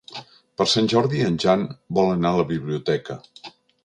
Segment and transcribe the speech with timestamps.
[0.59, 1.65] Per Sant Jordi en Jan
[1.99, 3.19] vol anar a la biblioteca.